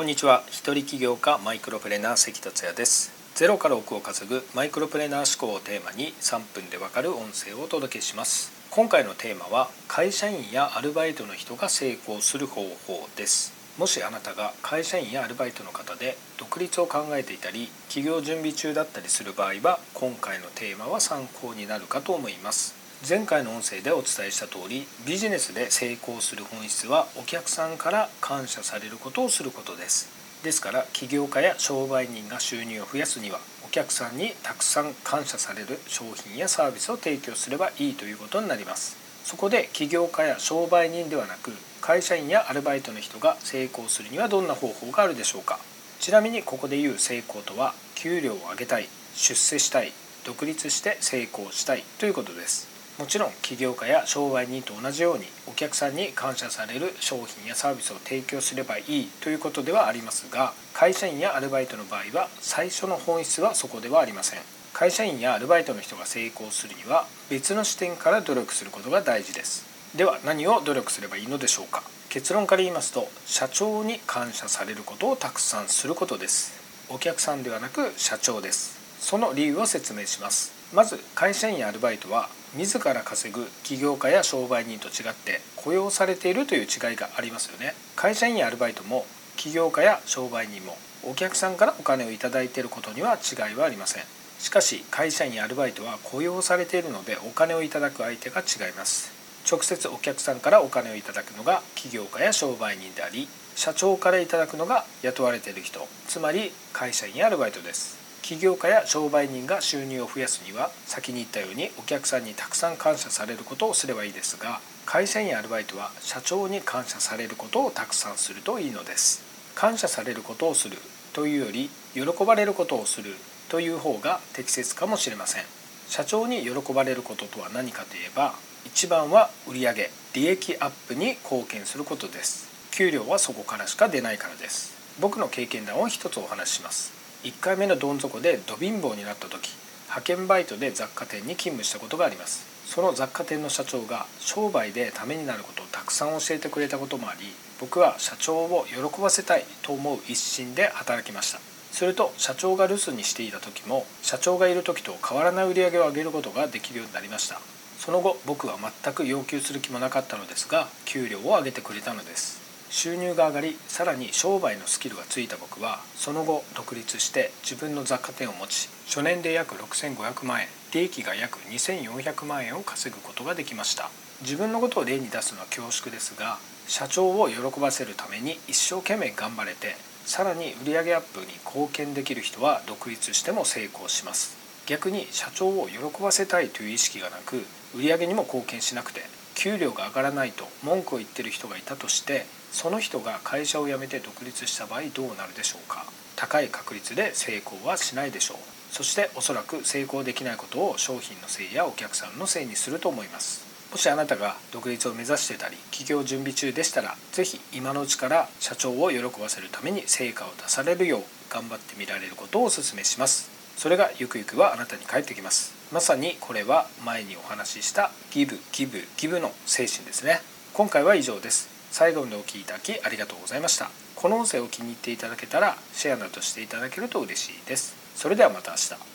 [0.00, 0.44] こんにちは。
[0.48, 3.12] 一人起業家マイクロプレーナー関達也です。
[3.34, 8.50] ゼロから億を稼ぐマイクロプレーナー思考をテーマに3分でわかる音声をお届けします。
[8.70, 13.52] 今回のテーマは会社員やアルバイトの人が成功する方法です。
[13.76, 22.79] もしあなたが会社員やアルバイトの方で独立を考えていたり起業準備中だったりする場合は今回のテーマは参考になるかと思います。
[23.08, 30.10] 前回の音声でお伝えした通りビジネスで成功する本質はお客さんから感謝されることをすることです。
[30.44, 38.98] ですから起業家や商売人が収入を増やすにはお客さんにたくさん感謝される商品やサービスを提供すればいいということになります。
[39.24, 45.58] そこで起業家や商売人ではなく会社員やアルバイトの人が成功するにはどんな方法があるでしょうか。
[46.00, 49.92] ちなみにここで言う成功とは給料を上げたい出世したい
[50.26, 52.79] 独立して成功したいということです。
[53.00, 64.40] もちろん起業家や商売人と同じようにお客さんに感謝される商品やサービスを提供すればいいということではありますが会社員やアルバイトの場合は最初の本質はそこではありません。
[64.74, 69.64] 会社員やアルバイトの人が成功するには別の視点から努力することが大事です。
[69.96, 71.82] では何を努力すればいいのでしょうか。
[72.10, 76.52] 結論から言いますと社長に感謝されることをたくさんすることです。
[76.90, 78.78] お客さんではなく社長です。
[79.00, 80.52] その理由を説明します。
[80.74, 87.74] まず会社員やアルバイトは自ら稼ぐ起業家や商売人と違って雇用されているという違いがありますよね。
[87.94, 94.04] 会社員やアルバイトも起業家や商売人もお客さんからお金を頂いていることには違いはありません。
[94.38, 99.12] しかし会社員やアルバイトは雇用されているのでお金をいただく相手が違います。
[99.50, 105.86] 直接お客さんからお金をいただくのが起業家や商売人であり社長からいただくのが雇われている人。
[106.08, 108.09] つまり会社員やアルバイトです。
[108.22, 119.22] 起業家や商売人が収入を増やすには先に言ったようにお客さんにたくさん感謝されることをすればいいですが会社員やアルバイトは社長に感謝されることをたくさんするといいのです。
[119.54, 120.78] 感謝されることをする
[121.12, 123.12] というより喜ばれることをする
[123.48, 125.44] という方が適切かもしれません。
[125.88, 128.34] 社長に喜ばれることとは何かといえば
[128.66, 132.48] 一番は売上利益アップに貢献することです。
[132.72, 134.74] 給料はそこからしか出ないからです。
[135.00, 136.92] 僕の経験談を一つお話しします。
[137.22, 139.54] 1回目のどん底でど貧乏になった時
[139.88, 142.46] 派遣バイトで雑貨店に勤務したことがあります。
[142.64, 147.26] その雑貨店の社長が商売でためになることをたくさん教えてくれたこともあり
[147.60, 151.40] 僕は社長を喜ばせたいと思う一心で働きました。
[151.72, 157.40] すると社長が留守にしていた時も社長がいる時と変わらない売り上げを上げることができるようになりました。
[157.78, 162.49] その後僕は全く要求する気もなかったのですが給料を上げてくれたのです。
[162.70, 173.90] 収入が上がりさらに商売のスキルがついた僕はその後独立して自分の雑貨店を持ち初年で約6500万円利益が約2400万円を稼ぐことができました。
[174.22, 176.38] 自分のことを例に出すのは恐縮ですが
[176.68, 184.38] 社長を喜ばせるために一生懸命頑張れてさらに売上アップに貢献できる人は独立しても成功します。
[184.66, 187.42] 逆に社長を喜ばせたいという意識がなく
[187.74, 189.00] 売上にも貢献しなくて
[189.40, 195.86] 給料が上がらないと文句を言ってる人がいたとしてその人が会社を辞めて独立した場合どうなるでしょうか？
[196.14, 198.36] 高い確率で成功はしないでしょう。
[198.70, 203.46] そしておそらく成功できないことを商品のせいやお客さんのせいにすると思います。
[203.72, 213.30] もしあなたが独立を目指してたり起業準備中でしたら是非今のうちから社長を喜ばせるために成果を出されるよう頑張ってみられることをお勧めします。
[213.56, 215.59] それがゆくゆくはあなたに返ってきます。
[215.72, 220.20] まさにこれは前にお話ししたギブギブギブの精神ですね。
[220.52, 221.48] 今回は以上です。
[221.70, 223.70] 最後までお聴きいただきありがとうございました。
[223.94, 227.76] この音声を気に入っていただけたらシェアなどしていただけると嬉しいです。
[227.94, 228.89] それではまた明日。